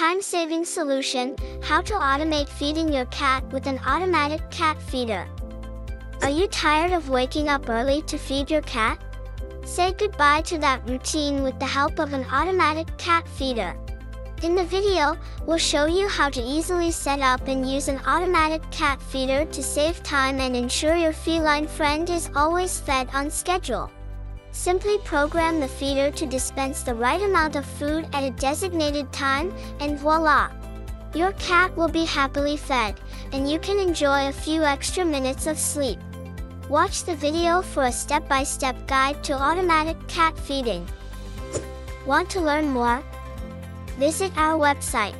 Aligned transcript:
time-saving 0.00 0.64
solution, 0.64 1.36
how 1.62 1.82
to 1.82 1.92
automate 1.92 2.48
feeding 2.48 2.90
your 2.90 3.04
cat 3.06 3.44
with 3.52 3.66
an 3.66 3.78
automatic 3.84 4.40
cat 4.50 4.80
feeder. 4.80 5.28
Are 6.22 6.30
you 6.30 6.46
tired 6.48 6.92
of 6.92 7.10
waking 7.10 7.50
up 7.50 7.68
early 7.68 8.00
to 8.08 8.16
feed 8.16 8.50
your 8.50 8.62
cat? 8.62 8.98
Say 9.66 9.92
goodbye 9.92 10.40
to 10.46 10.56
that 10.56 10.88
routine 10.88 11.42
with 11.42 11.58
the 11.58 11.66
help 11.66 11.98
of 11.98 12.14
an 12.14 12.24
automatic 12.32 12.86
cat 12.96 13.28
feeder. 13.28 13.76
In 14.42 14.54
the 14.54 14.64
video, 14.64 15.18
we'll 15.44 15.58
show 15.58 15.84
you 15.84 16.08
how 16.08 16.30
to 16.30 16.40
easily 16.40 16.90
set 16.90 17.20
up 17.20 17.46
and 17.46 17.70
use 17.70 17.88
an 17.88 18.00
automatic 18.06 18.62
cat 18.70 19.02
feeder 19.02 19.44
to 19.44 19.62
save 19.62 20.02
time 20.02 20.40
and 20.40 20.56
ensure 20.56 20.96
your 20.96 21.12
feline 21.12 21.66
friend 21.66 22.08
is 22.08 22.30
always 22.34 22.80
fed 22.80 23.10
on 23.12 23.30
schedule. 23.30 23.90
Simply 24.52 24.98
program 24.98 25.60
the 25.60 25.68
feeder 25.68 26.10
to 26.10 26.26
dispense 26.26 26.82
the 26.82 26.94
right 26.94 27.22
amount 27.22 27.56
of 27.56 27.64
food 27.64 28.06
at 28.12 28.24
a 28.24 28.32
designated 28.32 29.12
time, 29.12 29.52
and 29.78 29.98
voila! 29.98 30.50
Your 31.14 31.32
cat 31.32 31.76
will 31.76 31.88
be 31.88 32.04
happily 32.04 32.56
fed, 32.56 33.00
and 33.32 33.50
you 33.50 33.58
can 33.58 33.78
enjoy 33.78 34.28
a 34.28 34.32
few 34.32 34.62
extra 34.62 35.04
minutes 35.04 35.46
of 35.46 35.58
sleep. 35.58 35.98
Watch 36.68 37.04
the 37.04 37.16
video 37.16 37.62
for 37.62 37.84
a 37.84 37.92
step-by-step 37.92 38.86
guide 38.86 39.22
to 39.24 39.32
automatic 39.34 39.96
cat 40.08 40.38
feeding. 40.38 40.86
Want 42.06 42.30
to 42.30 42.40
learn 42.40 42.70
more? 42.70 43.02
Visit 43.98 44.32
our 44.36 44.58
website 44.58 45.14